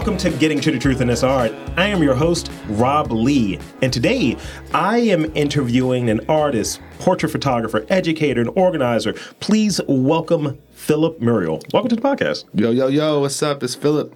[0.00, 1.52] Welcome to Getting to the Truth in This Art.
[1.76, 4.34] I am your host, Rob Lee, and today
[4.72, 9.12] I am interviewing an artist, portrait photographer, educator, and organizer.
[9.40, 11.60] Please welcome Philip Muriel.
[11.74, 12.46] Welcome to the podcast.
[12.54, 13.62] Yo, yo, yo, what's up?
[13.62, 14.14] It's Philip.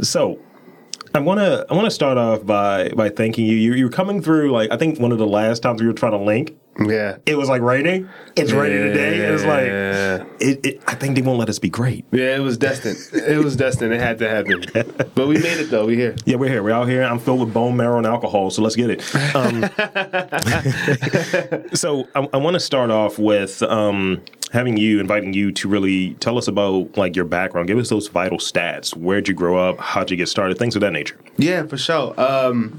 [0.00, 0.40] So,
[1.18, 3.56] I want to I want to start off by by thanking you.
[3.56, 3.74] you.
[3.74, 6.18] You're coming through like I think one of the last times we were trying to
[6.18, 6.56] link.
[6.78, 7.16] Yeah.
[7.26, 8.08] It was like raining.
[8.36, 9.26] It's raining today.
[9.26, 10.24] It was like Yeah.
[10.38, 12.04] it, it, I think they won't let us be great.
[12.12, 12.98] Yeah, it was destined.
[13.12, 13.92] It was destined.
[13.92, 14.64] It had to happen.
[15.16, 15.86] But we made it though.
[15.86, 16.14] We here.
[16.24, 16.62] Yeah, we're here.
[16.62, 17.02] We're out here.
[17.02, 19.02] I'm filled with bone marrow and alcohol, so let's get it.
[19.34, 19.62] Um,
[21.74, 26.14] so I, I want to start off with um, having you, inviting you to really
[26.14, 27.68] tell us about like your background.
[27.68, 28.96] Give us those vital stats.
[28.96, 29.78] Where'd you grow up?
[29.78, 30.58] How'd you get started?
[30.58, 31.18] Things of that nature.
[31.36, 32.18] Yeah, for sure.
[32.18, 32.70] Um,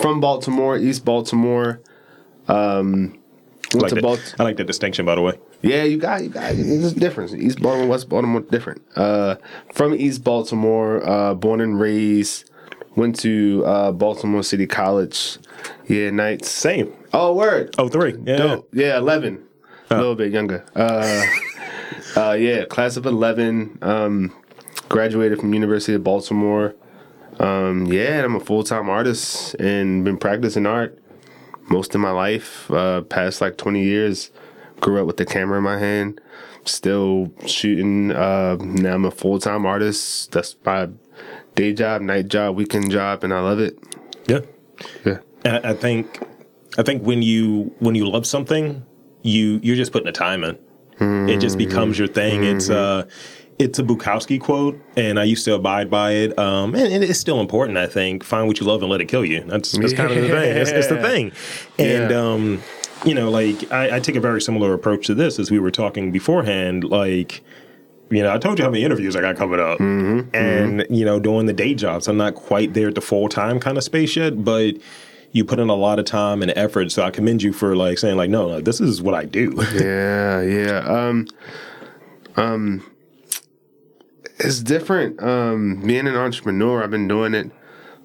[0.00, 1.80] from Baltimore, East Baltimore.
[2.48, 3.18] Um,
[3.74, 4.34] I went like, to that, Baltimore.
[4.38, 5.38] I like that distinction, by the way.
[5.62, 7.32] Yeah, you got you got there's a difference.
[7.34, 8.82] East Baltimore, West Baltimore, different.
[8.96, 9.36] Uh,
[9.72, 12.50] from East Baltimore, uh, born and raised.
[12.94, 15.38] Went to uh, Baltimore City College.
[15.86, 16.50] Yeah, nights.
[16.50, 16.92] Same.
[17.14, 17.74] Oh, word.
[17.78, 18.14] Oh, three.
[18.24, 18.36] Yeah.
[18.36, 18.68] Dope.
[18.74, 19.42] Yeah, eleven.
[19.92, 20.64] A little bit younger.
[20.74, 21.26] Uh,
[22.16, 23.78] uh, yeah, class of eleven.
[23.82, 24.34] Um,
[24.88, 26.74] graduated from University of Baltimore.
[27.40, 30.98] Um, yeah, I'm a full time artist and been practicing art
[31.68, 32.70] most of my life.
[32.70, 34.30] Uh, past like twenty years.
[34.80, 36.20] Grew up with the camera in my hand.
[36.64, 38.10] Still shooting.
[38.10, 40.32] Uh, now I'm a full time artist.
[40.32, 40.88] That's my
[41.54, 43.78] day job, night job, weekend job, and I love it.
[44.26, 44.40] Yeah.
[45.04, 45.18] Yeah.
[45.44, 46.20] And I think,
[46.78, 48.84] I think when you when you love something,
[49.22, 50.58] you you're just putting the time in.
[51.28, 52.44] It just becomes your thing.
[52.44, 53.06] It's uh
[53.58, 56.36] it's a Bukowski quote, and I used to abide by it.
[56.38, 57.76] Um, and, and it's still important.
[57.78, 59.40] I think find what you love and let it kill you.
[59.42, 60.56] That's, that's kind of the thing.
[60.56, 61.32] It's, it's the thing.
[61.78, 62.18] And Yeah.
[62.32, 62.62] um,
[63.04, 65.70] you know, like I, I take a very similar approach to this as we were
[65.70, 66.84] talking beforehand.
[66.84, 67.42] Like
[68.10, 69.80] you know, I told you how many interviews I got coming up,
[70.34, 72.08] and you know, doing the day jobs.
[72.08, 74.74] I'm not quite there at the full time kind of space yet, but
[75.32, 76.92] you put in a lot of time and effort.
[76.92, 79.52] So I commend you for like saying like, no, like, this is what I do.
[79.72, 80.78] Yeah, yeah.
[80.80, 81.26] Um,
[82.36, 82.84] um,
[84.38, 85.22] it's different.
[85.22, 87.50] Um, being an entrepreneur, I've been doing it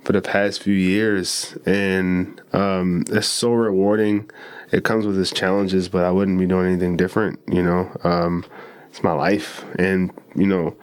[0.04, 4.30] for the past few years, and um, it's so rewarding.
[4.72, 7.40] It comes with its challenges, but I wouldn't be doing anything different.
[7.48, 8.46] You know, um,
[8.90, 10.76] it's my life, and you know,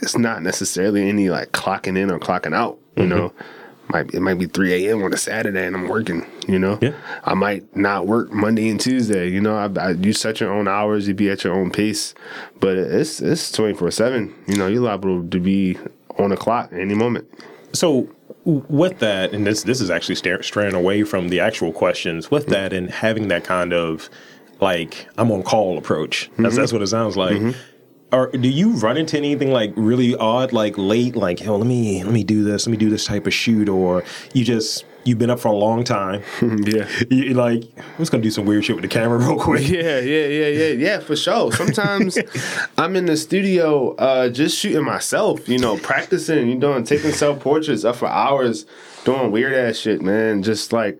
[0.00, 2.78] it's not necessarily any like clocking in or clocking out.
[2.96, 3.32] You know,
[3.90, 5.02] might it might be three a.m.
[5.02, 6.26] on a Saturday and I'm working.
[6.46, 6.94] You know, Yeah.
[7.24, 9.28] I might not work Monday and Tuesday.
[9.28, 12.14] You know, I, I, you set your own hours, you be at your own pace,
[12.60, 14.34] but it's it's twenty four seven.
[14.46, 15.76] You know, you're liable to be
[16.18, 17.28] on the clock any moment.
[17.72, 18.08] So
[18.44, 22.30] with that, and this this is actually star- straying away from the actual questions.
[22.30, 22.52] With mm-hmm.
[22.52, 24.08] that, and having that kind of
[24.60, 26.30] like I'm on call approach.
[26.36, 26.60] That's mm-hmm.
[26.60, 27.36] that's what it sounds like.
[27.36, 27.58] Mm-hmm.
[28.10, 32.02] Or do you run into anything like really odd, like late, like yo, let me
[32.02, 34.02] let me do this, let me do this type of shoot, or
[34.32, 36.88] you just you've been up for a long time, yeah.
[37.10, 39.68] you like I'm just gonna do some weird shit with the camera real quick.
[39.68, 41.52] Yeah, yeah, yeah, yeah, yeah, for sure.
[41.52, 42.16] Sometimes
[42.78, 47.40] I'm in the studio uh, just shooting myself, you know, practicing, you know, taking self
[47.40, 48.64] portraits up for hours,
[49.04, 50.42] doing weird ass shit, man.
[50.42, 50.98] Just like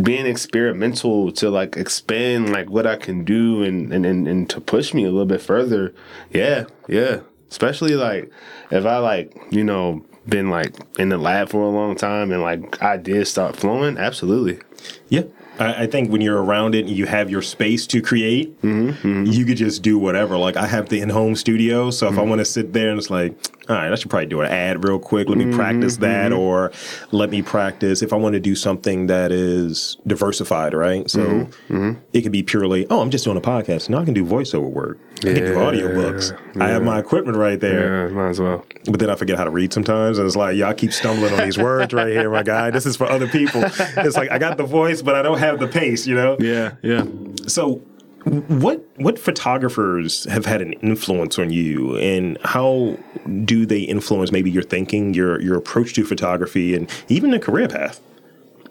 [0.00, 4.60] being experimental to like expand like what I can do and, and, and, and to
[4.60, 5.92] push me a little bit further.
[6.30, 7.20] Yeah, yeah.
[7.50, 8.30] Especially like
[8.70, 12.40] if I like, you know, been like in the lab for a long time and
[12.42, 14.60] like ideas start flowing, absolutely.
[15.08, 15.24] Yeah.
[15.58, 18.90] I, I think when you're around it and you have your space to create, mm-hmm,
[18.90, 19.24] mm-hmm.
[19.26, 20.36] you could just do whatever.
[20.36, 22.28] Like I have the in-home studio, so if I mm-hmm.
[22.28, 23.34] want to sit there and it's like,
[23.70, 25.28] all right, I should probably do an ad real quick.
[25.28, 26.40] Let me practice that, mm-hmm.
[26.40, 26.72] or
[27.12, 31.08] let me practice if I want to do something that is diversified, right?
[31.08, 31.74] So mm-hmm.
[31.76, 32.00] Mm-hmm.
[32.12, 33.88] it could be purely, oh, I'm just doing a podcast.
[33.88, 34.98] Now I can do voiceover work.
[35.18, 36.60] I can do Yeah, audiobooks.
[36.60, 38.08] I have my equipment right there.
[38.08, 38.66] Yeah, might as well.
[38.86, 41.44] But then I forget how to read sometimes, and it's like, y'all keep stumbling on
[41.44, 42.70] these words right here, my guy.
[42.70, 43.62] This is for other people.
[43.64, 46.36] It's like I got the voice, but I don't have the pace, you know.
[46.40, 47.04] Yeah, yeah.
[47.46, 47.82] So,
[48.24, 52.98] what what photographers have had an influence on you, and how
[53.44, 57.68] do they influence maybe your thinking, your your approach to photography, and even the career
[57.68, 58.00] path?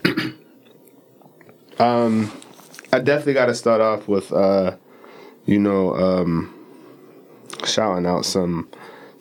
[2.92, 4.75] I definitely got to start off with, uh,
[5.46, 6.54] you know, um,
[7.66, 8.68] shouting out some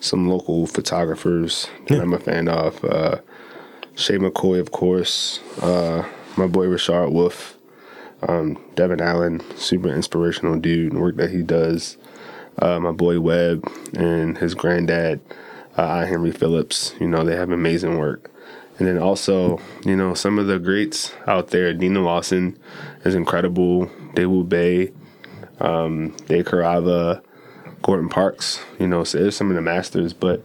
[0.00, 2.82] some local photographers that I'm a fan of.
[2.84, 3.18] Uh,
[3.94, 5.40] Shay McCoy, of course.
[5.60, 7.57] Uh, my boy Rashard Wolf.
[8.26, 11.96] Um, Devin Allen, super inspirational dude, and work that he does.
[12.58, 15.20] Uh, my boy Webb and his granddad,
[15.76, 16.04] uh, I.
[16.06, 16.94] Henry Phillips.
[16.98, 18.30] You know, they have amazing work.
[18.78, 21.72] And then also, you know, some of the greats out there.
[21.72, 22.58] Deana Lawson
[23.04, 23.86] is incredible.
[24.14, 24.92] Dawoud Bey,
[25.60, 27.22] um, DeCarava,
[27.82, 28.60] Gordon Parks.
[28.78, 30.12] You know, so there's some of the masters.
[30.12, 30.44] But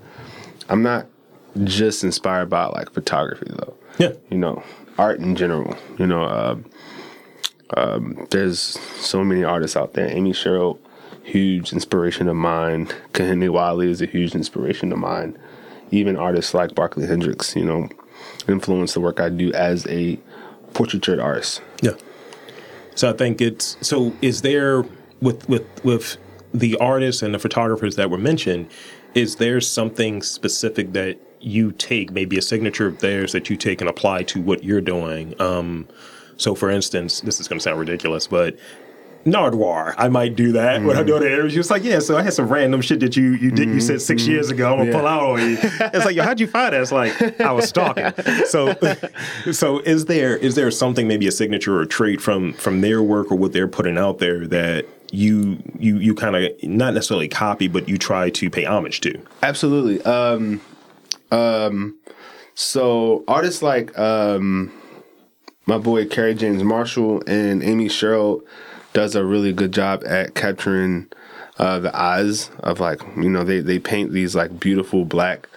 [0.70, 1.08] I'm not
[1.64, 3.76] just inspired by like photography though.
[4.00, 4.14] Yeah.
[4.30, 4.64] You know,
[4.98, 5.76] art in general.
[6.00, 6.58] You know, uh,
[7.78, 10.10] um, there's so many artists out there.
[10.10, 10.80] Amy Sherald,
[11.24, 12.88] huge inspiration of mine.
[13.14, 15.38] Kehinde Wiley is a huge inspiration of mine.
[15.92, 17.90] Even artists like Barkley Hendricks, you know,
[18.48, 20.20] influence the work I do as a
[20.74, 21.62] portraiture artist.
[21.82, 21.94] Yeah.
[22.96, 24.14] So I think it's so.
[24.22, 24.84] Is there
[25.22, 26.18] with with with
[26.54, 28.70] the artists and the photographers that were mentioned?
[29.14, 33.82] Is there something specific that you take, maybe a signature of theirs that you take
[33.82, 35.40] and apply to what you're doing?
[35.40, 35.88] Um,
[36.38, 38.58] so, for instance, this is going to sound ridiculous, but
[39.26, 40.86] Nardwuar, I might do that mm.
[40.86, 41.56] when I go to interviews.
[41.56, 43.76] It's like, yeah, so I had some random shit that you you did mm-hmm.
[43.76, 44.32] you said 6 mm-hmm.
[44.32, 44.72] years ago.
[44.72, 44.98] I'm gonna yeah.
[44.98, 45.58] pull out on you.
[45.62, 46.82] It's like, yo, how'd you find that?
[46.82, 48.12] It's like I was stalking.
[48.46, 48.76] So,
[49.52, 53.02] so is there is there something maybe a signature or a trait from from their
[53.02, 57.30] work or what they're putting out there that you you you kind of not necessarily
[57.30, 59.18] copy, but you try to pay homage to?
[59.42, 60.02] Absolutely.
[60.04, 60.60] Um,
[61.32, 61.98] um,
[62.56, 64.72] so artists like um,
[65.66, 68.44] my boy Kerry James Marshall and Amy Sherald
[68.94, 71.08] does a really good job at capturing
[71.58, 75.48] uh, the eyes of like you know they they paint these like beautiful black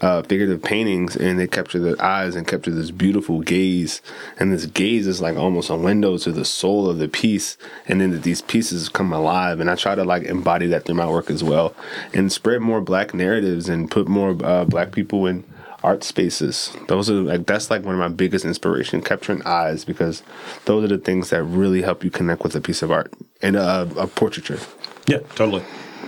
[0.00, 4.02] uh, figurative paintings and they capture the eyes and capture this beautiful gaze.
[4.38, 7.56] And this gaze is like almost a window to the soul of the piece
[7.88, 9.60] and then these pieces come alive.
[9.60, 11.74] And i try to like embody that through my work as well
[12.12, 15.44] and spread more black narratives and put more uh, black people in
[15.82, 16.74] art spaces.
[16.88, 20.22] Those are like that's like one of my biggest inspiration, capturing eyes, because
[20.64, 23.12] those are the things that really help you connect with a piece of art
[23.42, 24.58] and a, a portraiture.
[25.06, 25.62] Yeah, totally.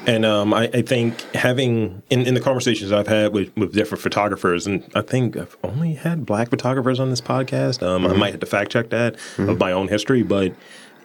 [0.07, 4.01] And um, I, I, think having in, in the conversations I've had with, with different
[4.01, 7.83] photographers, and I think I've only had black photographers on this podcast.
[7.83, 8.13] Um, mm-hmm.
[8.13, 9.51] I might have to fact check that mm-hmm.
[9.51, 10.55] of my own history, but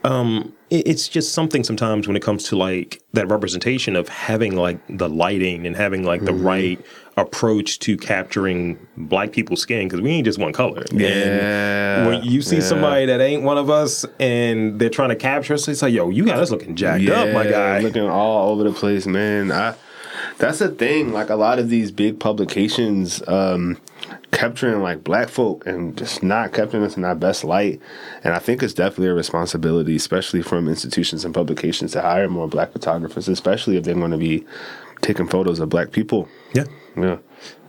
[0.04, 4.56] um, it, it's just something sometimes when it comes to like that representation of having
[4.56, 6.38] like the lighting and having like mm-hmm.
[6.38, 10.84] the right approach to capturing black people's skin because we ain't just one color.
[10.92, 11.08] Yeah.
[11.98, 12.64] And when you see yeah.
[12.64, 16.10] somebody that ain't one of us and they're trying to capture us, it's like, yo,
[16.10, 17.80] you got us looking jacked yeah, up, my guy.
[17.80, 19.52] Looking all over the place, man.
[19.52, 19.76] I
[20.38, 21.14] that's the thing.
[21.14, 23.78] Like a lot of these big publications, um,
[24.32, 27.80] capturing like black folk and just not capturing us in our best light.
[28.24, 32.48] And I think it's definitely a responsibility, especially from institutions and publications, to hire more
[32.48, 34.46] black photographers, especially if they're going to be
[35.04, 36.28] taking photos of black people.
[36.54, 36.66] Yeah.
[36.98, 37.18] Yeah.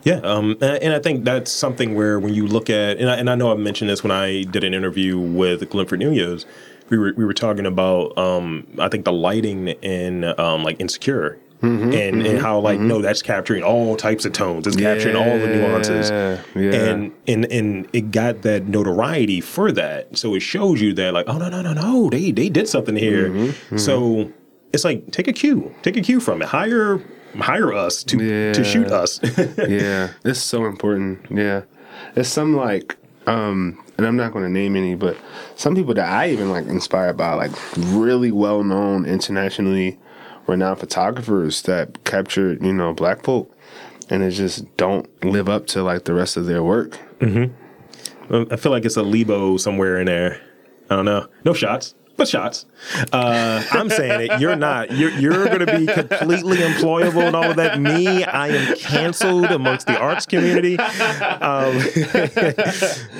[0.03, 3.27] Yeah, um, and I think that's something where when you look at, and I, and
[3.27, 6.45] I know I mentioned this when I did an interview with Glenford Nunez,
[6.89, 11.39] we were we were talking about um, I think the lighting in um, like Insecure
[11.61, 12.89] Mm-hmm, and mm-hmm, and how like mm-hmm.
[12.89, 16.73] no that's capturing all types of tones it's capturing yeah, all the nuances yeah.
[16.73, 21.27] and and and it got that notoriety for that so it shows you that like
[21.29, 23.77] oh no no no no they they did something here mm-hmm, mm-hmm.
[23.77, 24.29] so
[24.73, 27.01] it's like take a cue take a cue from it hire
[27.39, 28.53] hire us to yeah.
[28.53, 29.19] to shoot us
[29.69, 31.61] yeah it's so important yeah
[32.15, 32.97] it's some like
[33.27, 35.17] um and I'm not going to name any, but
[35.55, 39.97] some people that I even like inspired by, like really well known internationally
[40.47, 43.51] renowned photographers that capture, you know, black folk
[44.09, 46.99] and it just don't live up to like the rest of their work.
[47.19, 48.51] Mm-hmm.
[48.51, 50.41] I feel like it's a Lebo somewhere in there.
[50.89, 51.27] I don't know.
[51.43, 52.65] No shots, but shots.
[53.11, 54.39] Uh, I'm saying it.
[54.39, 54.91] You're not.
[54.91, 57.79] You're, you're going to be completely employable and all of that.
[57.79, 60.77] Me, I am canceled amongst the arts community.
[60.77, 61.77] Um,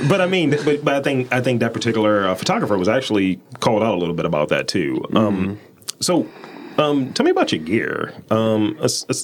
[0.09, 3.39] but I mean, but, but I think I think that particular uh, photographer was actually
[3.59, 5.03] called out a little bit about that too.
[5.13, 5.55] Um, mm-hmm.
[5.99, 6.27] So
[6.77, 8.13] um, tell me about your gear.
[8.29, 8.79] Um,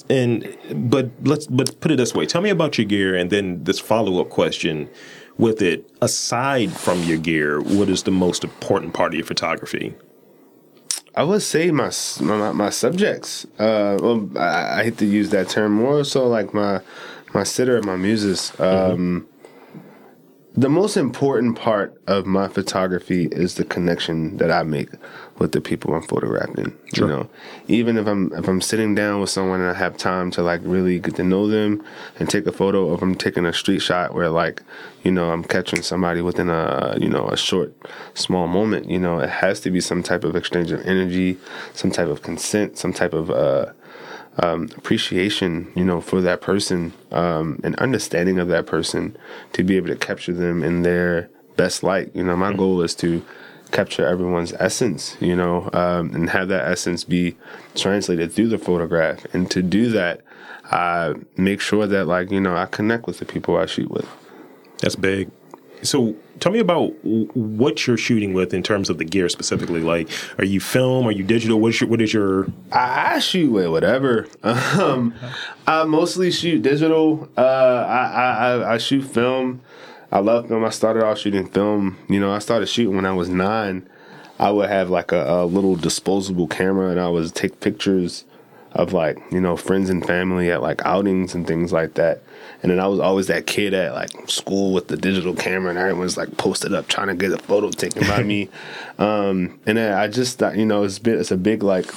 [0.08, 0.56] and
[0.90, 2.26] but let's but put it this way.
[2.26, 4.88] Tell me about your gear, and then this follow up question
[5.42, 5.90] with it.
[6.00, 9.94] Aside from your gear, what is the most important part of your photography?
[11.14, 13.44] I would say my my, my subjects.
[13.58, 16.80] Uh, well, I, I, hate to use that term more so like my
[17.34, 18.52] my sitter, my muses.
[18.58, 19.32] Um, mm-hmm
[20.54, 24.90] the most important part of my photography is the connection that I make
[25.42, 26.72] with the people I'm photographing.
[26.94, 27.08] Sure.
[27.08, 27.30] You know,
[27.66, 30.60] even if I'm if I'm sitting down with someone and I have time to like
[30.62, 31.84] really get to know them
[32.20, 34.62] and take a photo, or if I'm taking a street shot where like,
[35.02, 37.74] you know, I'm catching somebody within a you know a short,
[38.14, 38.88] small moment.
[38.88, 41.38] You know, it has to be some type of exchange of energy,
[41.74, 43.72] some type of consent, some type of uh,
[44.38, 49.16] um, appreciation, you know, for that person, um, and understanding of that person
[49.54, 52.14] to be able to capture them in their best light.
[52.14, 52.58] You know, my mm-hmm.
[52.58, 53.24] goal is to
[53.72, 57.36] capture everyone's essence, you know, um, and have that essence be
[57.74, 59.24] translated through the photograph.
[59.34, 60.20] And to do that,
[60.70, 64.08] I make sure that, like, you know, I connect with the people I shoot with.
[64.78, 65.30] That's big.
[65.82, 69.80] So tell me about what you're shooting with in terms of the gear specifically.
[69.80, 71.06] Like, are you film?
[71.08, 71.58] Are you digital?
[71.58, 74.28] What is your, what is your I, I shoot with whatever.
[74.44, 75.12] Um,
[75.66, 77.28] I mostly shoot digital.
[77.36, 79.60] Uh, I, I I- I shoot film.
[80.12, 80.62] I love film.
[80.62, 81.96] I started off shooting film.
[82.08, 83.88] You know, I started shooting when I was nine.
[84.38, 88.24] I would have like a, a little disposable camera, and I would take pictures
[88.72, 92.22] of like you know friends and family at like outings and things like that.
[92.62, 95.78] And then I was always that kid at like school with the digital camera, and
[95.78, 98.50] everyone's like posted up trying to get a photo taken by me.
[98.98, 101.90] Um, and then I just thought, you know, it's been it's a big like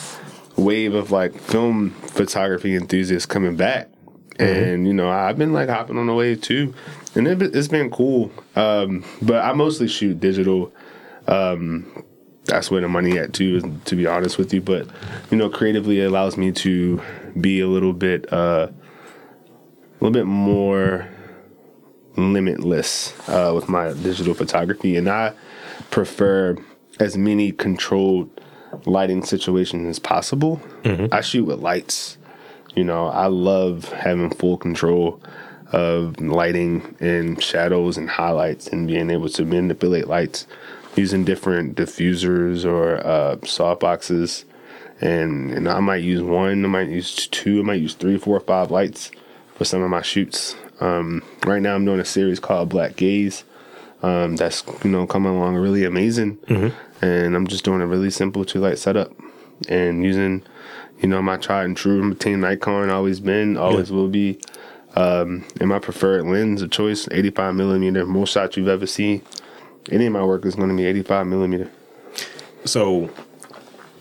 [0.56, 3.90] wave of like film photography enthusiasts coming back.
[4.38, 6.74] And you know, I've been like hopping on the wave too,
[7.16, 8.32] and it, it's been cool.
[8.56, 10.74] Um, but I mostly shoot digital.
[11.28, 12.04] Um,
[12.46, 14.62] that's where the money at too, to be honest with you.
[14.62, 14.88] But
[15.32, 17.02] you know, creatively, it allows me to
[17.40, 21.08] be a little bit, uh, a little bit more
[22.18, 25.34] limitless uh, with my digital photography, and I
[25.92, 26.58] prefer
[27.00, 28.30] as many controlled
[28.86, 30.62] lighting situations as possible.
[31.12, 32.18] I shoot with lights.
[32.76, 35.22] You know, I love having full control
[35.72, 40.46] of lighting and shadows and highlights and being able to manipulate lights
[40.96, 44.46] using different diffusers or uh, softboxes.
[45.02, 48.40] And, and I might use one, I might use two, I might use three, four,
[48.40, 49.12] five lights
[49.56, 50.56] for some of my shoots.
[50.80, 53.44] Um, right now, I'm doing a series called Black Gaze.
[54.04, 56.38] Um, that's you know coming along really amazing,
[57.02, 59.12] and I'm just doing a really simple two light setup
[59.70, 60.44] and using
[61.00, 64.40] you know my tried and true routine Nikon always been always will be,
[64.96, 68.06] um, and my preferred lens of choice 85 millimeter.
[68.06, 69.22] Most shots you've ever seen,
[69.92, 71.70] any of my work is going to be 85 millimeter.
[72.66, 73.10] so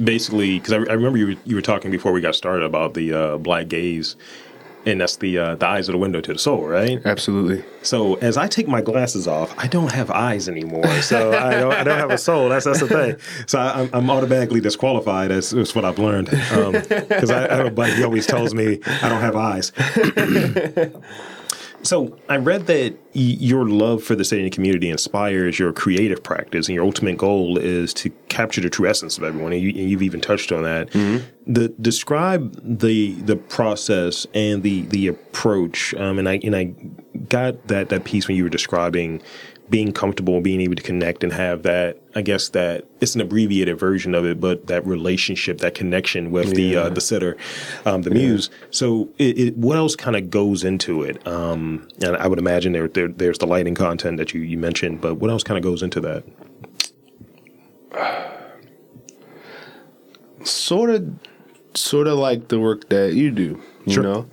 [0.03, 2.95] basically because I, I remember you were, you were talking before we got started about
[2.95, 4.17] the uh, black gaze,
[4.87, 7.01] and that's the uh, the eyes are the window to the soul, right?
[7.05, 7.65] Absolutely.
[7.83, 10.87] So as I take my glasses off, I don't have eyes anymore.
[11.03, 12.49] So I don't, I don't have a soul.
[12.49, 13.17] That's that's the thing.
[13.47, 15.31] So I, I'm, I'm automatically disqualified.
[15.31, 16.31] That's, that's what I've learned.
[16.31, 17.93] Because I, I have a buddy.
[17.93, 19.73] He always tells me I don't have eyes.
[21.85, 26.23] So I read that y- your love for the city and community inspires your creative
[26.23, 29.53] practice, and your ultimate goal is to capture the true essence of everyone.
[29.53, 30.91] And, you, you've even touched on that.
[31.47, 35.95] The describe the the process and the the approach.
[35.95, 36.75] Um, and I and I
[37.29, 39.23] got that that piece when you were describing
[39.75, 43.21] being comfortable and being able to connect and have that i guess that it's an
[43.21, 47.37] abbreviated version of it but that relationship that connection with the uh, the sitter
[47.85, 48.51] um, the muse.
[48.71, 51.27] So it, it, what else kind of goes into it?
[51.27, 55.01] Um, and i would imagine there, there there's the lighting content that you, you mentioned
[55.01, 56.23] but what else kind of goes into that?
[60.45, 61.15] Sort of
[61.75, 64.03] sort of like the work that you do you Sure.
[64.05, 64.27] know?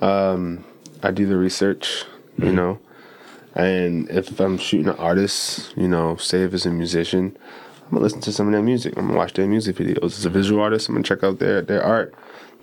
[0.00, 0.64] Um
[1.04, 2.04] i do the research
[2.36, 2.80] you know
[3.58, 7.36] and if i'm shooting an artist you know say if it's a musician
[7.84, 10.24] i'm gonna listen to some of their music i'm gonna watch their music videos as
[10.24, 12.14] a visual artist i'm gonna check out their their art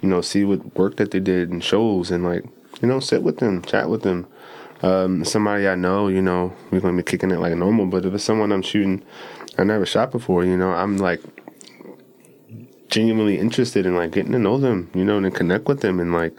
[0.02, 2.44] you know see what work that they did in shows and like
[2.82, 4.26] you know sit with them chat with them
[4.82, 7.86] um, somebody I know, you know, we're gonna be kicking it like normal.
[7.86, 9.04] But if it's someone I'm shooting,
[9.58, 11.22] I never shot before, you know, I'm like
[12.90, 16.14] genuinely interested in like getting to know them, you know, and connect with them and
[16.14, 16.36] like,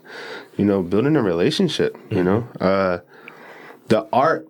[0.56, 2.46] you know, building a relationship, you know.
[2.60, 2.98] Uh
[3.88, 4.48] the art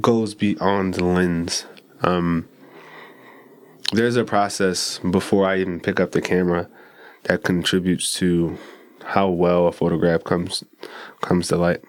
[0.00, 1.66] goes beyond the lens.
[2.02, 2.48] Um
[3.92, 6.68] there's a process before I even pick up the camera
[7.24, 8.58] that contributes to
[9.02, 10.62] how well a photograph comes
[11.22, 11.82] comes to light.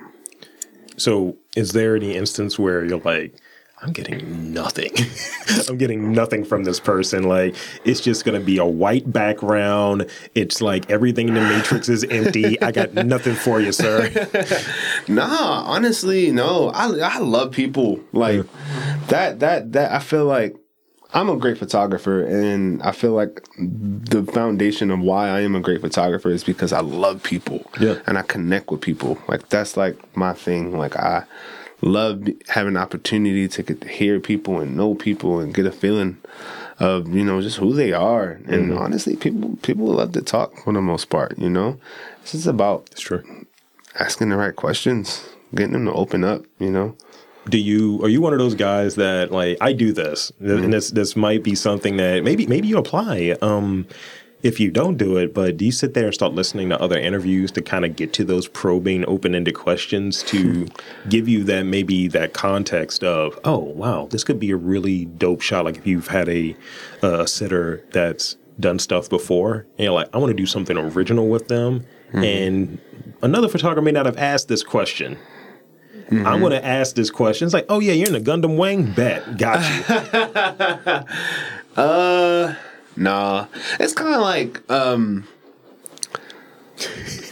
[0.97, 3.35] so is there any instance where you're like
[3.81, 4.91] i'm getting nothing
[5.69, 7.55] i'm getting nothing from this person like
[7.85, 10.05] it's just gonna be a white background
[10.35, 14.09] it's like everything in the matrix is empty i got nothing for you sir
[15.07, 16.69] Nah, honestly, no.
[16.69, 18.45] I I love people like
[19.07, 19.39] that.
[19.39, 20.55] That that I feel like
[21.13, 25.59] I'm a great photographer, and I feel like the foundation of why I am a
[25.61, 27.65] great photographer is because I love people.
[27.79, 27.99] Yeah.
[28.05, 29.17] and I connect with people.
[29.27, 30.77] Like that's like my thing.
[30.77, 31.23] Like I
[31.81, 35.71] love having the opportunity to get to hear people and know people and get a
[35.71, 36.17] feeling
[36.79, 38.39] of you know just who they are.
[38.47, 41.37] And honestly, people people love to talk for the most part.
[41.37, 41.79] You know,
[42.21, 43.23] this is about it's true
[43.99, 46.95] asking the right questions, getting them to open up, you know?
[47.49, 50.91] do you are you one of those guys that like I do this and this
[50.91, 53.87] this might be something that maybe maybe you apply um
[54.41, 56.97] if you don't do it but do you sit there and start listening to other
[56.97, 60.67] interviews to kind of get to those probing open-ended questions to
[61.09, 65.41] give you that maybe that context of oh wow this could be a really dope
[65.41, 66.55] shot like if you've had a
[67.01, 71.27] a sitter that's done stuff before and you're like I want to do something original
[71.27, 72.79] with them and
[73.21, 75.17] another photographer may not have asked this question
[76.11, 77.45] I'm going to ask this question.
[77.45, 78.91] It's like, oh yeah, you're in the Gundam Wang?
[78.93, 81.05] Bet, got you.
[81.77, 82.53] Uh,
[82.99, 83.47] nah.
[83.79, 85.27] It's kind of like um.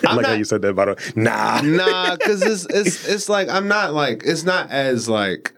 [0.05, 1.17] I like how you said that about it.
[1.17, 1.61] nah.
[1.61, 5.53] nah, because it's it's it's like I'm not like it's not as like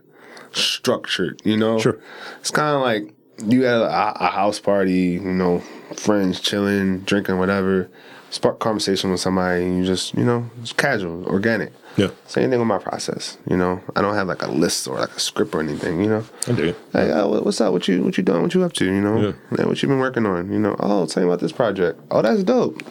[0.51, 1.79] structured, you know.
[1.79, 1.99] Sure.
[2.39, 3.13] It's kind of like
[3.45, 5.59] you at a, a house party, you know,
[5.95, 7.89] friends chilling, drinking, whatever.
[8.31, 11.71] Spark conversation with somebody, and you just you know, it's casual, organic.
[11.97, 13.81] Yeah, Same thing with my process, you know.
[13.95, 16.23] I don't have like a list or like a script or anything, you know.
[16.47, 16.75] I do.
[16.93, 17.73] Hey, uh, what- what's up?
[17.73, 18.41] What you what you doing?
[18.43, 18.85] What you up to?
[18.85, 19.31] You know, Yeah.
[19.57, 19.65] yeah.
[19.65, 20.51] what you been working on?
[20.53, 21.99] You know, oh, tell me about this project.
[22.11, 22.81] Oh, that's dope.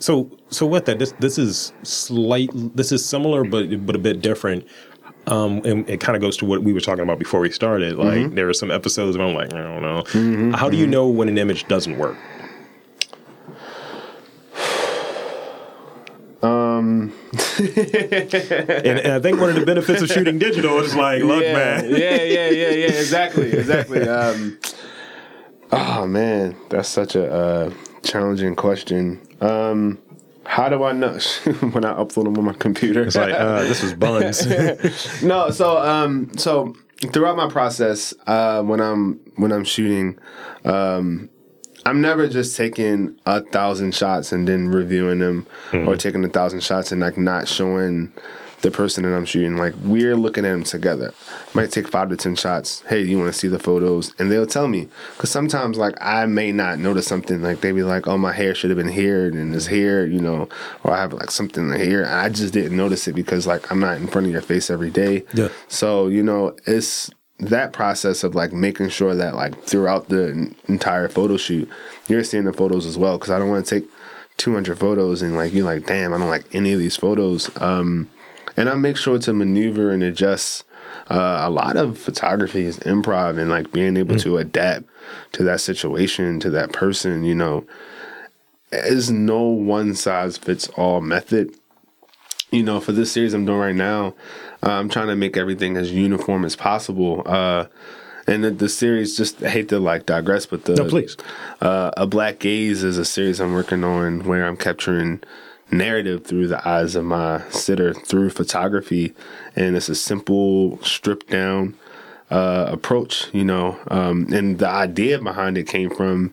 [0.00, 2.50] So so with that, this this is slight.
[2.54, 4.64] This is similar, but but a bit different.
[5.26, 7.96] Um, and it kind of goes to what we were talking about before we started.
[7.96, 10.52] Like there are some episodes where I'm like, I don't know.
[10.56, 12.16] How do you know when an image doesn't work?
[16.78, 17.12] And,
[18.98, 21.90] and I think one of the benefits of shooting digital is like, look, yeah, man.
[21.90, 22.86] yeah, yeah, yeah, yeah.
[22.86, 24.08] Exactly, exactly.
[24.14, 24.58] Um,
[25.72, 27.70] oh man, that's such a uh,
[28.02, 29.20] challenging question.
[29.40, 29.98] Um,
[30.46, 31.12] how do I know
[31.72, 33.02] when I upload them on my computer?
[33.02, 34.46] It's like, uh, this was buns.
[35.22, 36.74] no, so um, so
[37.12, 40.18] throughout my process, uh, when I'm when I'm shooting,
[40.64, 41.28] um,
[41.86, 45.94] I'm never just taking a thousand shots and then reviewing them, or mm-hmm.
[45.94, 48.12] taking a thousand shots and like not showing
[48.64, 49.56] the person that I'm shooting.
[49.56, 51.12] Like we're looking at them together.
[51.52, 52.82] Might take five to ten shots.
[52.88, 54.14] Hey, you want to see the photos?
[54.18, 57.42] And they'll tell me because sometimes like I may not notice something.
[57.42, 60.20] Like they be like, "Oh, my hair should have been here and it's here," you
[60.20, 60.48] know,
[60.82, 62.02] or I have like something here.
[62.02, 64.70] And I just didn't notice it because like I'm not in front of your face
[64.70, 65.24] every day.
[65.34, 65.48] Yeah.
[65.68, 70.56] So you know, it's that process of like making sure that like throughout the en-
[70.68, 71.68] entire photo shoot,
[72.08, 73.18] you're seeing the photos as well.
[73.18, 73.90] Because I don't want to take
[74.36, 77.50] 200 photos and like you're like, damn, I don't like any of these photos.
[77.60, 78.08] Um,
[78.56, 80.64] and I make sure to maneuver and adjust.
[81.10, 84.84] Uh, a lot of photography is improv and like being able to adapt
[85.32, 87.24] to that situation, to that person.
[87.24, 87.66] You know,
[88.72, 91.54] is no one size fits all method
[92.50, 94.14] you know, for this series I'm doing right now,
[94.62, 97.22] uh, I'm trying to make everything as uniform as possible.
[97.26, 97.66] Uh,
[98.26, 101.16] and the, the series, just I hate to like digress, but the No, please.
[101.60, 105.22] Uh, a Black Gaze is a series I'm working on where I'm capturing
[105.70, 109.14] narrative through the eyes of my sitter through photography,
[109.56, 111.74] and it's a simple, stripped down
[112.30, 113.28] uh, approach.
[113.34, 116.32] You know, um, and the idea behind it came from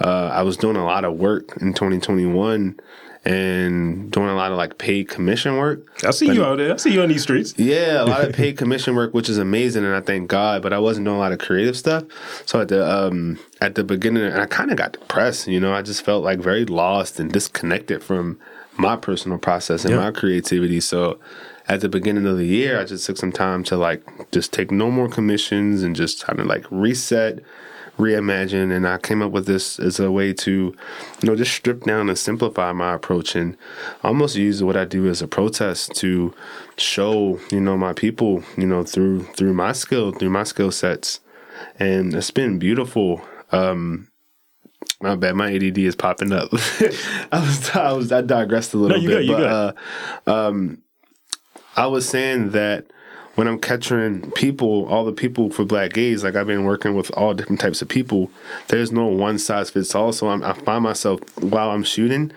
[0.00, 2.78] uh, I was doing a lot of work in 2021
[3.24, 5.80] and doing a lot of like paid commission work.
[6.04, 6.72] I see you out there.
[6.72, 7.54] I see you on these streets.
[7.56, 10.62] Yeah, a lot of paid commission work, which is amazing, and I thank God.
[10.62, 12.04] But I wasn't doing a lot of creative stuff.
[12.46, 15.46] So at the um at the beginning, and I kind of got depressed.
[15.46, 18.38] You know, I just felt like very lost and disconnected from
[18.76, 20.00] my personal process and Yeah.
[20.00, 20.80] my creativity.
[20.80, 21.18] So
[21.68, 24.70] at the beginning of the year, I just took some time to like just take
[24.72, 27.38] no more commissions and just kind of like reset,
[27.98, 28.74] reimagine.
[28.74, 32.08] And I came up with this as a way to, you know, just strip down
[32.08, 33.56] and simplify my approach and
[34.02, 36.34] almost use what I do as a protest to
[36.76, 41.20] show, you know, my people, you know, through through my skill, through my skill sets.
[41.78, 43.22] And it's been beautiful.
[43.50, 44.08] Um
[45.00, 46.48] my bad, my ADD is popping up.
[47.32, 49.72] I was, I was, I digressed a little you bit, good, you but uh,
[50.30, 50.82] um,
[51.76, 52.86] I was saying that
[53.34, 57.10] when I'm capturing people, all the people for Black Gaze, like I've been working with
[57.12, 58.30] all different types of people.
[58.68, 60.12] There's no one size fits all.
[60.12, 62.32] So I'm, I find myself while I'm shooting,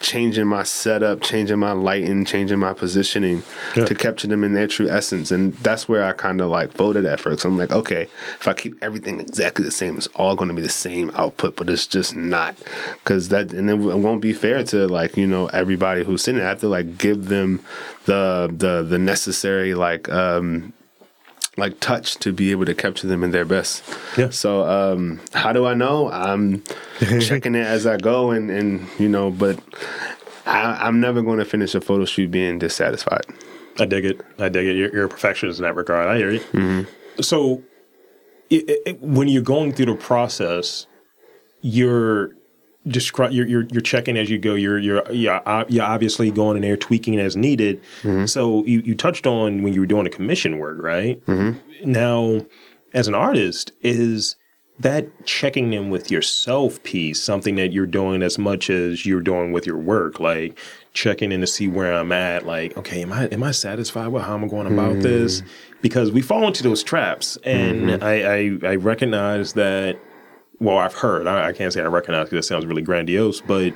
[0.00, 3.42] changing my setup, changing my lighting, changing my positioning
[3.76, 3.84] Yeah.
[3.84, 5.30] to capture them in their true essence.
[5.30, 7.44] And that's where I kind of like voted at first.
[7.44, 8.08] I'm like, okay,
[8.40, 11.54] if I keep everything exactly the same, it's all going to be the same output,
[11.56, 12.56] but it's just not
[13.04, 16.46] because that, and it won't be fair to like, you know, everybody who's sitting there.
[16.46, 17.60] I have to like give them
[18.06, 20.72] the, the, the necessary like, um,
[21.56, 23.82] like touch to be able to capture them in their best.
[24.16, 24.30] Yeah.
[24.30, 26.10] So um, how do I know?
[26.10, 26.62] I'm
[27.20, 29.58] checking it as I go, and and you know, but
[30.46, 33.26] I, I'm never going to finish a photo shoot being dissatisfied.
[33.78, 34.20] I dig it.
[34.38, 34.76] I dig it.
[34.76, 36.08] You're, you're a perfectionist in that regard.
[36.08, 36.86] I hear you.
[37.20, 37.62] So,
[38.50, 40.86] it, it, when you're going through the process,
[41.60, 42.34] you're
[42.86, 44.54] descri- you're, you're you're checking as you go.
[44.54, 47.82] You're you're you're, uh, you're obviously going in there tweaking as needed.
[48.02, 48.26] Mm-hmm.
[48.26, 51.24] So you you touched on when you were doing a commission work, right?
[51.26, 51.90] Mm-hmm.
[51.90, 52.46] Now,
[52.94, 54.36] as an artist, is
[54.78, 59.52] that checking in with yourself piece something that you're doing as much as you're doing
[59.52, 60.18] with your work?
[60.20, 60.58] Like
[60.92, 64.24] checking in to see where i'm at like okay am i am i satisfied with
[64.24, 65.02] how i'm going about mm-hmm.
[65.02, 65.42] this?
[65.82, 67.38] Because we fall into those traps.
[67.44, 69.98] And I, I i recognize that
[70.60, 73.72] well i've heard i, I can't say i recognize because it sounds really grandiose but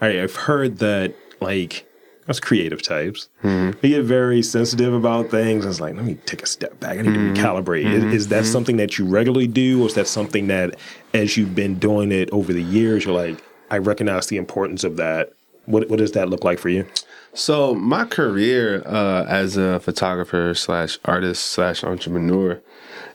[0.00, 1.86] I, i've heard that like
[2.26, 3.78] us creative types, Mm-hmm.
[3.82, 5.66] we get very sensitive about things.
[5.66, 6.96] It's like, let me take a step back.
[6.98, 7.34] I need Mm-hmm.
[7.34, 7.84] to recalibrate.
[7.84, 10.74] Is, is that something that you regularly do, or is that something that,
[11.12, 14.96] as you've been doing it over the years, you're like, I recognize the importance of
[14.96, 15.34] that.
[15.66, 16.86] What what does that look like for you?
[17.34, 22.58] So my career uh, as a photographer slash artist slash entrepreneur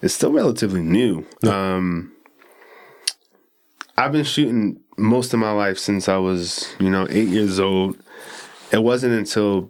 [0.03, 1.25] is still relatively new.
[1.47, 2.11] Um,
[3.99, 7.97] I've been shooting most of my life since I was, you know, eight years old.
[8.71, 9.69] It wasn't until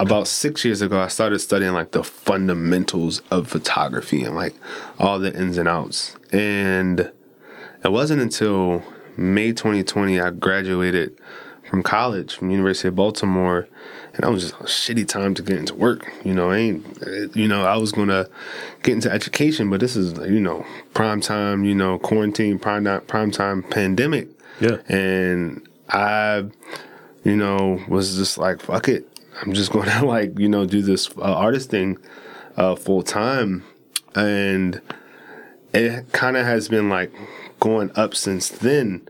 [0.00, 4.56] about six years ago I started studying like the fundamentals of photography and like
[4.98, 6.16] all the ins and outs.
[6.32, 7.12] And
[7.84, 8.82] it wasn't until
[9.16, 11.16] May 2020 I graduated
[11.70, 13.68] from college from University of Baltimore,
[14.18, 16.12] and that was just a shitty time to get into work.
[16.24, 18.28] You know, I ain't, you know, I was gonna
[18.82, 23.30] get into education, but this is you know prime time, you know, quarantine, prime prime
[23.30, 24.28] time pandemic.
[24.60, 24.78] Yeah.
[24.88, 26.44] and I,
[27.22, 29.06] you know, was just like fuck it,
[29.40, 31.96] I'm just gonna like you know do this uh, artist thing
[32.56, 33.62] uh, full time,
[34.16, 34.80] and
[35.72, 37.12] it kind of has been like
[37.60, 39.08] going up since then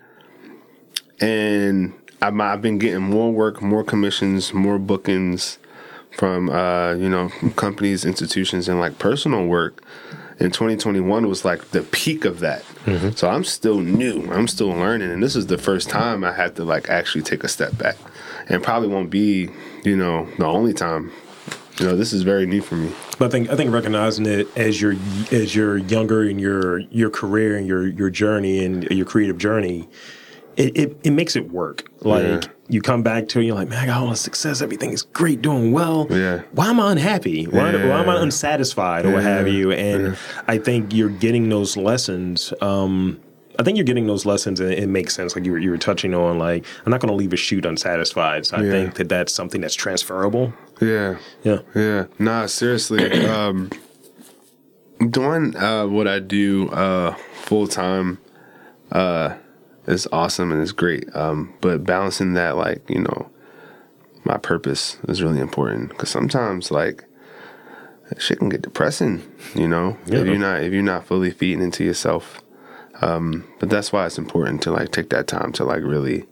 [1.21, 5.59] and I'm, I've been getting more work, more commissions, more bookings
[6.11, 9.83] from uh, you know from companies, institutions, and like personal work.
[10.41, 12.65] And 2021 was like the peak of that.
[13.17, 14.33] So I'm still new.
[14.33, 17.43] I'm still learning, and this is the first time I had to like actually take
[17.43, 17.97] a step back,
[18.49, 19.51] and probably won't be
[19.85, 21.13] you know the only time.
[21.81, 22.93] You know, this is very new for me.
[23.19, 24.97] But I think I think recognizing it as you're
[25.31, 29.89] as you're younger in your your career and your your journey and your creative journey,
[30.59, 31.89] it, it, it makes it work.
[32.03, 32.41] Like Yeah.
[32.69, 35.03] you come back to it, you're like, man, I got all the success, everything is
[35.03, 36.07] great, doing well.
[36.11, 36.43] Yeah.
[36.53, 37.45] Why am I unhappy?
[37.47, 39.71] Why, why am I unsatisfied or what have you?
[39.73, 40.17] And
[40.49, 42.53] I think you're getting those lessons.
[42.61, 43.21] Um,
[43.61, 45.35] I think you're getting those lessons, and it makes sense.
[45.35, 47.65] Like you were, you were touching on, like I'm not going to leave a shoot
[47.65, 48.47] unsatisfied.
[48.47, 48.71] So I Yeah.
[48.71, 50.53] think that that's something that's transferable.
[50.81, 51.17] Yeah.
[51.43, 51.61] Yeah.
[51.75, 52.05] Yeah.
[52.21, 53.27] Nah, seriously.
[53.27, 53.71] um,
[55.11, 58.19] doing uh, what I do uh, full time
[58.93, 59.35] uh,
[59.89, 61.05] is awesome and it's great.
[61.17, 63.29] Um, but balancing that, like, you know,
[64.25, 67.05] my purpose is really important because sometimes, like,
[68.19, 69.23] shit can get depressing,
[69.55, 70.21] you know, Yeah.
[70.21, 72.41] if you're not if you're not fully feeding into yourself.
[73.01, 76.25] Um, but that's why it's important to like take that time to like really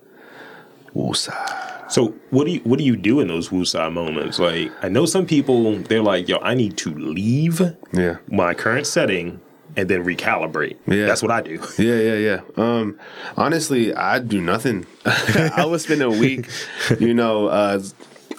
[0.94, 1.90] woosah.
[1.90, 4.38] So what do you what do you do in those woosah moments?
[4.38, 7.60] Like I know some people they're like, yo, I need to leave
[7.92, 8.16] Yeah.
[8.30, 9.40] my current setting
[9.76, 10.76] and then recalibrate.
[10.86, 11.06] Yeah.
[11.06, 11.60] That's what I do.
[11.78, 12.40] Yeah, yeah, yeah.
[12.56, 12.98] Um,
[13.36, 14.86] honestly, I do nothing.
[15.04, 16.48] I would spend a week,
[16.98, 17.82] you know, uh,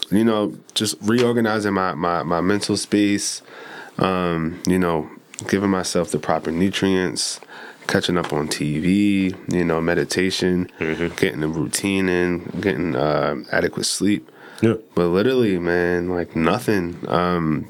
[0.10, 3.42] you know, just reorganizing my my, my mental space.
[4.00, 5.10] Um, you know,
[5.48, 7.40] giving myself the proper nutrients,
[7.88, 9.36] catching up on TV.
[9.54, 14.30] You know, meditation, getting the routine in, getting uh, adequate sleep.
[14.62, 14.76] Yeah.
[14.96, 16.98] But literally, man, like nothing.
[17.08, 17.68] Um,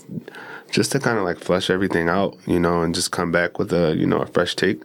[0.69, 3.71] just to kind of like flush everything out, you know, and just come back with
[3.73, 4.81] a, you know, a fresh take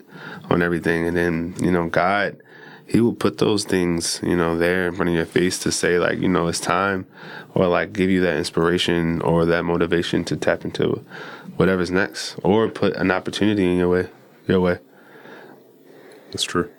[0.50, 1.06] on everything.
[1.06, 2.40] And then, you know, God,
[2.86, 5.98] He will put those things, you know, there in front of your face to say,
[5.98, 7.06] like, you know, it's time,
[7.54, 11.04] or like give you that inspiration or that motivation to tap into
[11.56, 14.08] whatever's next, or put an opportunity in your way,
[14.46, 14.78] your way.
[16.30, 16.70] That's true.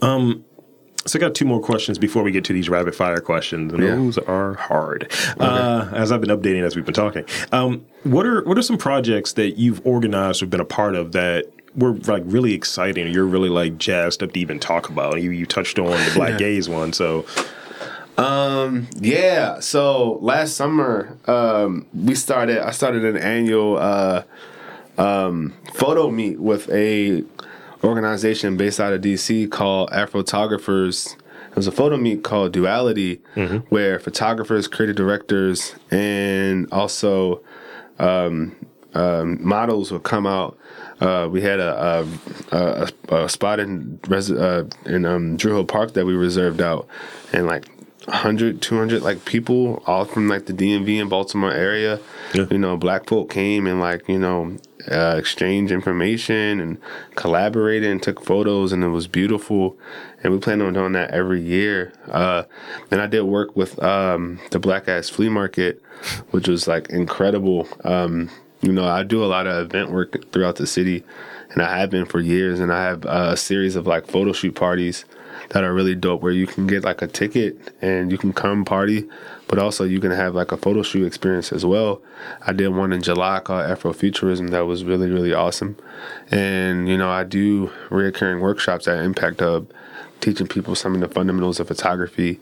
[0.00, 0.44] Um
[1.04, 3.82] so I got two more questions before we get to these rapid fire questions, and
[3.82, 3.96] Yeah.
[3.96, 5.10] those are hard.
[5.38, 8.78] Uh, as I've been updating as we've been talking, um, what are what are some
[8.78, 13.06] projects that you've organized or been a part of that were like really exciting?
[13.12, 15.20] You're really like jazzed up to even talk about.
[15.22, 17.24] You you touched on the Black Gaze one, so
[18.18, 19.58] Um, yeah.
[19.60, 22.58] So last summer, um, we started.
[22.58, 24.22] I started an annual uh,
[24.98, 27.24] um, photo meet with a
[27.84, 31.16] organization based out of DC called Afrotographers.
[31.50, 33.20] It was a photo meet called Duality,
[33.68, 37.42] where photographers, creative directors, and also
[37.98, 38.56] um,
[38.94, 40.58] um, models would come out.
[41.00, 42.06] Uh, we had a
[42.52, 46.86] a, a, a spot in uh, in um, Druid Hill Park that we reserved out,
[47.32, 47.66] and like
[48.06, 52.00] 100, 200 like people all from like the DMV and Baltimore area.
[52.34, 52.46] Yeah.
[52.50, 54.56] You know, black folk came and like you know
[54.90, 56.78] uh, exchanged information and
[57.14, 59.76] collaborated and took photos, and it was beautiful.
[60.22, 61.92] And we plan on doing that every year.
[62.08, 62.44] Uh,
[62.90, 65.82] and I did work with um, the Black Ass Flea Market,
[66.30, 67.68] which was like incredible.
[67.84, 71.04] Um, you know, I do a lot of event work throughout the city,
[71.50, 72.60] and I have been for years.
[72.60, 75.04] And I have uh, a series of like photo shoot parties
[75.52, 78.64] that are really dope, where you can get like a ticket and you can come
[78.64, 79.08] party,
[79.48, 82.02] but also you can have like a photo shoot experience as well.
[82.46, 85.76] I did one in July called Afrofuturism that was really really awesome,
[86.30, 89.70] and you know I do reoccurring workshops at Impact Hub,
[90.20, 92.40] teaching people some of the fundamentals of photography.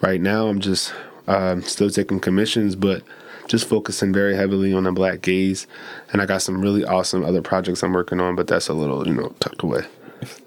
[0.00, 0.92] Right now, I'm just
[1.28, 3.02] Um, still taking commissions, but
[3.48, 5.66] just focusing very heavily on the black gaze.
[6.12, 9.04] And I got some really awesome other projects I'm working on, but that's a little,
[9.08, 9.82] you know, tucked away.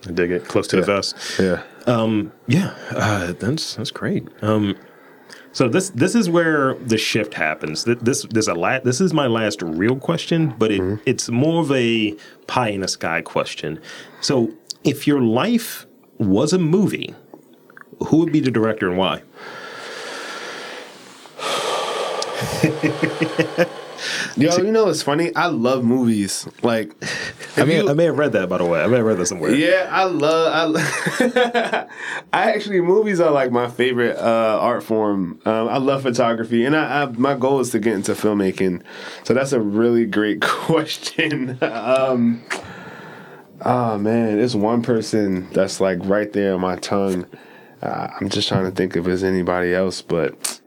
[0.08, 0.46] I dig it.
[0.48, 1.16] Close to the vest.
[1.40, 1.62] Yeah.
[1.88, 4.28] Um, Yeah, uh, that's that's great.
[4.42, 4.76] Um,
[5.52, 7.84] so this this is where the shift happens.
[7.84, 11.62] Th- This this a la- this is my last real question, but it, it's more
[11.62, 12.16] of a
[12.48, 13.80] pie in the sky question.
[14.22, 14.52] So
[14.84, 15.86] if your life
[16.18, 17.14] was a movie,
[18.08, 19.22] who would be the director and why?
[24.38, 25.36] Yo, you know what's funny?
[25.36, 26.48] I love movies.
[26.64, 26.94] Like,
[27.58, 28.82] I mean, you- I may have read that by the way.
[28.82, 29.54] I may have read that somewhere.
[29.54, 30.76] Yeah, I love.
[30.76, 31.86] I,
[32.34, 35.40] I actually movies are like my favorite uh, art form.
[35.46, 38.82] Um, I love photography, and I, I my goal is to get into filmmaking.
[39.24, 41.58] So that's a really great question.
[41.62, 42.44] um,
[43.66, 47.26] oh man, there's one person that's like right there on my tongue.
[47.82, 50.62] Uh, I'm just trying to think if there's anybody else, but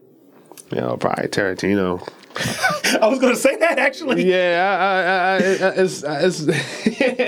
[0.71, 2.07] you know, probably Tarantino.
[3.01, 4.29] I was going to say that actually.
[4.29, 6.45] Yeah, I, I, I, I- it's, it's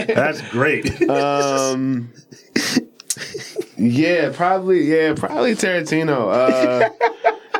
[0.13, 1.09] That's great.
[1.09, 2.11] Um.
[3.77, 4.83] yeah, probably.
[4.83, 6.31] Yeah, probably Tarantino.
[6.31, 6.89] Uh,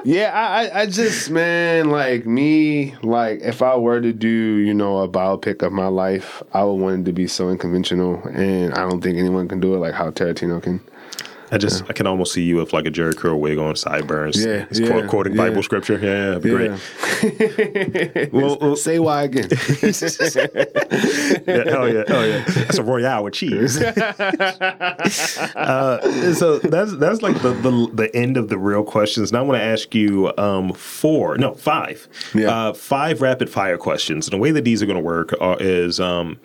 [0.04, 4.74] yeah, I, I, I just man, like me, like if I were to do, you
[4.74, 8.74] know, a biopic of my life, I would want it to be so unconventional, and
[8.76, 10.80] I don't think anyone can do it like how Tarantino can.
[11.56, 14.44] I just I can almost see you with like a Jheri Curl wig on, sideburns.
[14.44, 15.44] Yeah, yeah, quote- quoting yeah.
[15.48, 15.94] Bible scripture.
[15.94, 18.34] Yeah, that'd be great.
[18.34, 19.48] well, well, say why again?
[21.48, 22.44] Yeah, hell yeah, hell yeah.
[22.46, 23.78] That's a royale with cheese.
[25.56, 29.32] uh, so that's that's like the, the the end of the real questions.
[29.32, 32.50] Now I want to ask you um, four, no five, Yeah.
[32.50, 34.28] uh, five rapid fire questions.
[34.28, 36.00] And the way that these are going to work are, is.
[36.02, 36.38] Um,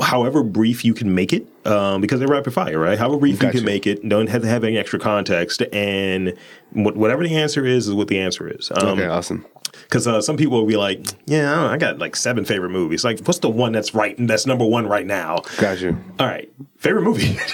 [0.00, 2.98] However brief you can make it, um, because they're rapid fire, right?
[2.98, 6.34] However brief you can make it, don't have to have any extra context, and
[6.72, 8.70] wh- whatever the answer is is what the answer is.
[8.70, 9.44] Um, okay, awesome.
[9.82, 12.44] because uh, some people will be like, "Yeah, I, don't know, I got like seven
[12.44, 13.04] favorite movies.
[13.04, 14.16] Like, what's the one that's right?
[14.18, 15.98] And that's number one right now." Got you.
[16.18, 17.38] All right, favorite movie.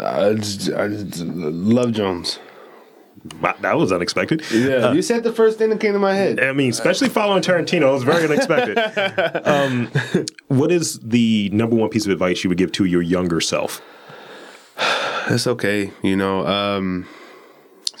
[0.00, 2.38] I just, I just love Jones.
[3.60, 4.42] That was unexpected.
[4.52, 6.40] Yeah, you said the first thing that came to my head.
[6.40, 8.78] I mean, especially following Tarantino, it was very unexpected.
[9.46, 9.90] um,
[10.48, 13.82] what is the number one piece of advice you would give to your younger self?
[15.30, 16.46] It's okay, you know.
[16.46, 17.06] Um,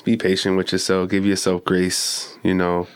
[0.02, 1.10] be patient with yourself.
[1.10, 2.38] Give yourself grace.
[2.42, 2.88] You know,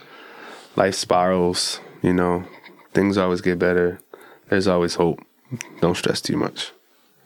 [0.75, 1.81] life spirals.
[2.01, 2.45] You know,
[2.95, 4.01] things always get better.
[4.49, 5.21] There's always hope.
[5.83, 6.73] Don't stress too much.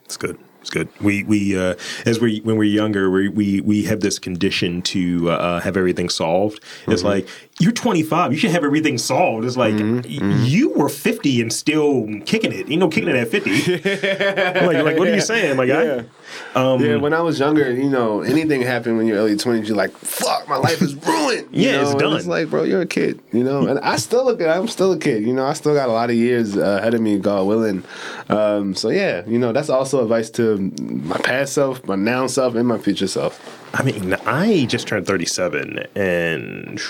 [0.04, 0.36] It's good.
[0.66, 0.88] It's good.
[1.00, 1.76] We we uh,
[2.07, 6.09] as we when we're younger, we we we have this condition to uh, have everything
[6.09, 6.61] solved.
[6.88, 7.07] It's Mm-hmm.
[7.07, 9.44] like you're 25, you should have everything solved.
[9.46, 10.28] It's like Mm-hmm.
[10.30, 12.68] y- you were 50 and still kicking it.
[12.68, 13.50] You know, kicking it at 50.
[14.66, 16.04] like like what are you saying, my guy?
[16.54, 19.76] Um, yeah, when I was younger, you know, anything happened when you're early twenties, you're
[19.76, 21.90] like, "Fuck, my life is ruined." You Yeah, it's know?
[21.92, 22.16] And done.
[22.16, 23.66] It's like, bro, you're a kid, you know.
[23.68, 25.46] And I still look, I'm still a kid, you know.
[25.46, 27.84] I still got a lot of years uh, ahead of me, God willing.
[28.28, 32.54] Um, so yeah, you know, that's also advice to my past self, my now self,
[32.54, 33.40] and my future self.
[33.72, 36.80] I mean, I just turned 37 and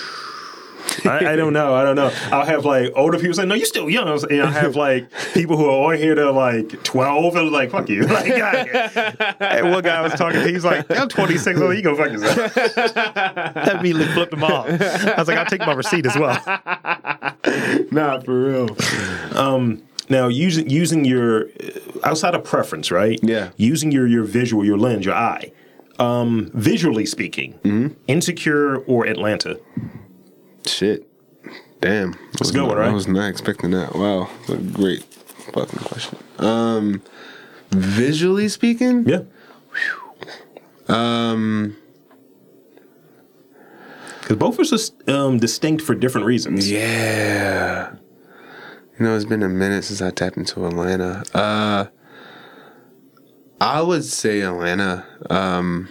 [1.05, 1.73] I, I don't know.
[1.73, 2.11] I don't know.
[2.31, 4.07] I'll have like older people say, no, you're still young.
[4.07, 7.71] And I'll have like people who are on here that are like 12 and like,
[7.71, 8.01] fuck you.
[8.07, 9.35] Like, God.
[9.39, 11.59] And one guy I was talking to, he's like, I'm 26.
[11.61, 12.53] Oh, you go fuck yourself.
[12.55, 14.67] That immediately flipped him off.
[14.67, 16.41] I was like, I'll take my receipt as well.
[17.91, 18.77] Nah, for real.
[19.35, 21.47] Um, Now, using using your
[22.03, 23.19] outside of preference, right?
[23.23, 23.49] Yeah.
[23.57, 25.51] Using your your visual, your lens, your eye.
[25.99, 27.93] Um, visually speaking, Mm-hmm.
[28.07, 29.59] Insecure or Atlanta?
[30.67, 31.07] Shit.
[31.81, 32.13] Damn.
[32.33, 32.89] That's a good one, right?
[32.89, 33.95] I was not expecting that.
[33.95, 34.29] Wow.
[34.47, 35.03] That's a great
[35.53, 36.17] fucking question.
[36.39, 37.01] Um
[37.71, 39.07] visually speaking?
[39.07, 39.21] Yeah.
[40.87, 41.75] Um
[44.21, 46.69] Because both are just, um, distinct for different reasons.
[46.69, 47.93] Yeah.
[48.99, 51.23] You know, it's been a minute since I tapped into Atlanta.
[51.33, 51.85] Uh
[53.61, 55.05] I would say Atlanta.
[55.29, 55.89] Um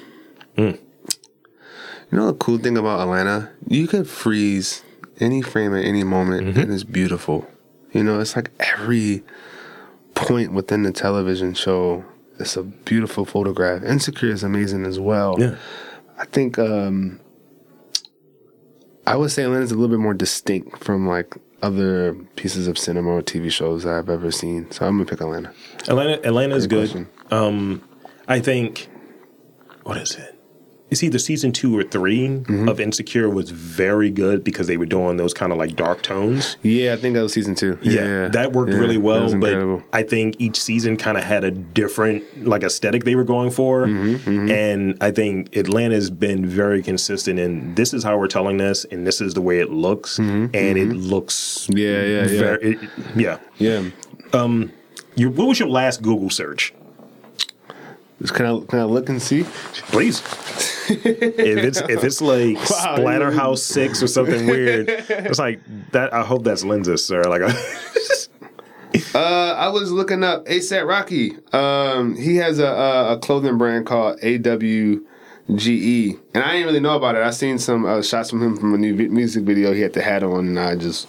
[2.11, 3.51] You know the cool thing about Atlanta?
[3.67, 4.83] You could freeze
[5.19, 7.49] any frame at any moment and it's beautiful.
[7.93, 9.25] You know, it's like every
[10.15, 12.05] point within the television show
[12.39, 13.83] it's a beautiful photograph.
[13.83, 15.37] Insecure is amazing as well.
[15.39, 15.57] Yeah.
[16.19, 17.21] I think um,
[19.07, 23.11] I would say Atlanta's a little bit more distinct from like other pieces of cinema
[23.11, 24.71] or TV shows I've ever seen.
[24.71, 25.53] So I'm gonna pick Atlanta.
[25.89, 27.09] Atlanta, Atlanta is Good question.
[28.29, 28.89] I think,
[29.85, 30.36] what is it?
[30.91, 32.69] It's either season two or 3 Mm-hmm.
[32.69, 36.57] of Insecure was very good because they were doing those kind of like dark tones.
[36.63, 37.77] Yeah, I think that was season two.
[37.83, 39.37] Yeah, that worked Yeah, really well.
[39.39, 39.83] But.
[39.93, 43.87] I think each season kind of had a different like aesthetic they were going for,
[43.87, 48.85] Mm-hmm, and I think Atlanta's been very consistent in this is how we're telling this,
[48.85, 52.41] and this is the way it looks, and it looks Mm-hmm, Yeah, yeah, yeah.
[52.41, 53.39] very, it- yeah.
[53.59, 53.83] yeah.
[55.19, 56.75] Your, what was your last Google search?
[58.21, 59.45] Just can I can I look and see?
[59.91, 60.21] Please.
[60.89, 65.61] if it's if it's like Wow, Splatterhouse Six or something weird, it's like
[65.93, 66.15] that.
[66.15, 67.23] I hope that's lenses, sir.
[67.25, 67.43] Like,
[69.15, 71.37] Uh, I was looking up ASAP Rocky.
[71.53, 76.97] Um, he has a, a a clothing brand called AWGE, and I didn't really know
[76.97, 77.23] about it.
[77.23, 79.75] I seen some uh, shots from him from a new music video.
[79.75, 81.09] He had the hat on, and I just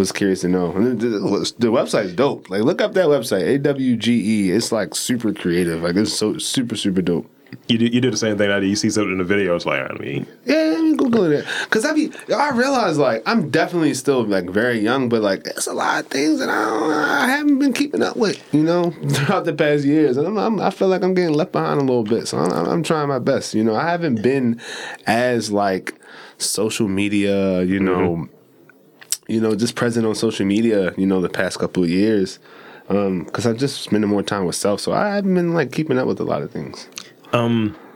[0.00, 0.72] was curious to know.
[0.72, 2.50] And the, the, the website's dope.
[2.50, 4.48] Like, look up that website, AWGE.
[4.48, 5.82] It's like super creative.
[5.82, 7.30] Like, it's so super super dope.
[7.68, 8.50] you do you do the same thing.
[8.50, 8.66] I do.
[8.66, 11.44] You see something in the video, it's like I mean, Yeah, Google it.
[11.70, 15.66] Cause I be, I realize like I'm definitely still like very young, but like it's
[15.66, 18.90] a lot of things that I don't, I haven't been keeping up with, you know,
[19.10, 21.84] throughout the past years, and I'm, I'm, I feel like I'm getting left behind a
[21.84, 22.28] little bit.
[22.28, 23.54] So I'm, I'm trying my best.
[23.54, 24.60] You know, I haven't been
[25.06, 25.94] as like
[26.38, 27.84] social media, you mm-hmm.
[27.84, 28.28] know,
[29.30, 32.38] you know, just present on social media, you know, the past couple of years.
[32.88, 35.96] Um, cause I'm just spending more time with self, so I haven't been like keeping
[35.96, 36.88] up with a lot of things.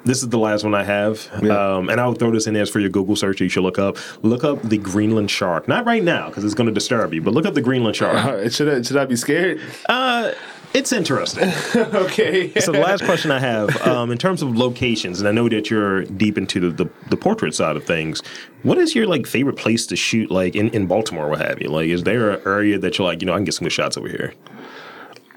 [0.04, 1.76] this is the last one I have, Yeah.
[1.76, 3.40] um, and I'll throw this in there for your Google search.
[3.40, 5.66] You should look up look up the Greenland shark.
[5.66, 8.14] Not right now because it's going to disturb you, but look up the Greenland shark.
[8.16, 9.60] Uh, should I, should I be scared?
[9.88, 10.32] Uh,
[10.74, 11.52] it's interesting.
[11.76, 12.52] okay.
[12.60, 15.70] so the last question I have, um, in terms of locations, and I know that
[15.70, 18.20] you're deep into the, the, the portrait side of things.
[18.62, 21.62] What is your like favorite place to shoot, like in, in Baltimore, or what have
[21.62, 21.68] you?
[21.68, 23.72] Like, is there an area that you're like, you know, I can get some good
[23.72, 24.34] shots over here?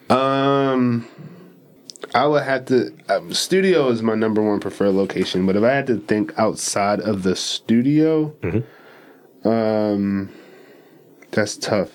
[0.09, 1.07] Um,
[2.15, 2.91] I would have to.
[3.07, 6.99] Um, studio is my number one preferred location, but if I had to think outside
[6.99, 8.33] of the studio,
[9.43, 10.33] um,
[11.29, 11.91] that's tough.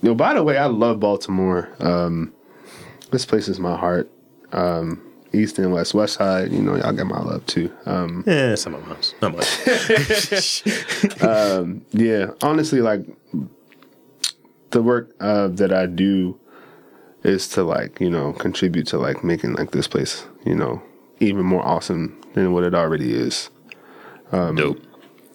[0.00, 1.68] Yo, by the way, I love Baltimore.
[1.78, 2.32] Um,
[3.12, 4.10] this place is my heart.
[4.52, 5.00] Um,
[5.32, 6.52] East and West, West Side.
[6.52, 7.72] You know, y'all get my love too.
[7.86, 9.66] Um, Yeah, some of us, not much.
[11.92, 13.04] yeah, honestly, like
[14.70, 16.38] the work uh, that I do
[17.22, 20.82] is to like you know contribute to like making like this place you know
[21.20, 23.50] even more awesome than what it already is.
[24.56, 24.80] Dope.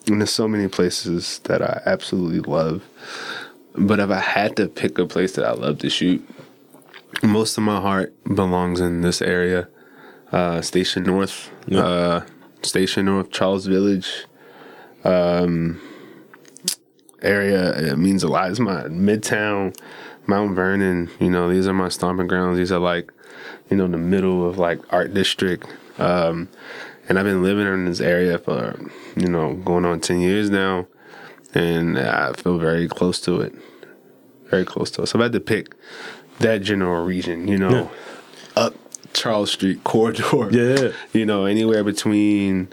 [0.07, 2.83] And there's so many places that I absolutely love.
[3.75, 6.27] But if I had to pick a place that I love to shoot,
[7.23, 9.67] most of my heart belongs in this area.
[10.31, 11.83] Uh, Station North, Yeah.
[11.83, 12.25] uh,
[12.61, 14.25] Station North, Charles Village,
[15.05, 15.79] um,
[17.21, 17.91] area.
[17.91, 18.49] It means a lot.
[18.51, 19.75] It's my Midtown,
[20.27, 21.09] Mount Vernon.
[21.19, 22.57] You know, these are my stomping grounds.
[22.57, 23.11] These are like,
[23.69, 25.65] you know, the middle of like art district.
[25.97, 26.49] Um,
[27.09, 28.77] and I've been living in this area for,
[29.15, 30.87] you know, going on 10 years now.
[31.53, 33.53] And I feel very close to it.
[34.49, 35.07] Very close to it.
[35.07, 35.73] So if I had to pick
[36.39, 37.69] that general region, you know,
[38.55, 38.63] Yeah.
[38.63, 38.75] up
[39.13, 40.23] Charles Street corridor.
[40.51, 40.91] Yeah.
[41.13, 42.69] You know, anywhere between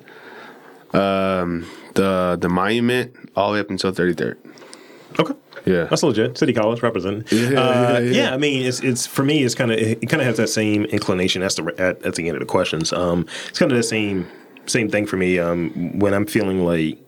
[0.93, 4.37] um, the the monument all the way up until 33rd.
[5.19, 5.35] Okay.
[5.67, 5.85] Yeah.
[5.85, 6.37] That's legit.
[6.37, 7.25] City College representing.
[7.31, 8.35] Yeah, uh, yeah, yeah.
[8.35, 9.43] I mean, it's it's for me.
[9.45, 11.41] It's kind of it kind of has that same inclination.
[11.41, 12.93] That's the at, at the end of the questions.
[12.93, 14.27] Um, it's kind of the same
[14.67, 15.39] same thing for me.
[15.39, 16.99] Um, when I'm feeling like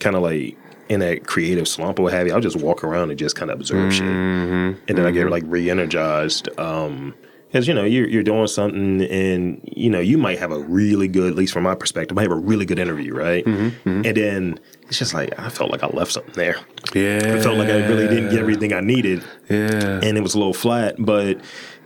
[0.00, 0.56] kind of like
[0.88, 3.50] in that creative slump or what have you, I'll just walk around and just kind
[3.50, 4.80] of observe shit, Mm-hmm.
[4.88, 6.48] and then I get like re-energized.
[6.58, 7.14] Um,
[7.52, 11.08] because you know you're you're doing something, and you know you might have a really
[11.08, 13.44] good, at least from my perspective, might have a really good interview, right?
[13.44, 16.56] Mm-hmm, And then it's just like I felt like I left something there.
[16.94, 17.36] Yeah.
[17.36, 20.00] I felt like I really didn't get everything I needed Yeah.
[20.02, 20.96] and it was a little flat.
[20.98, 21.40] But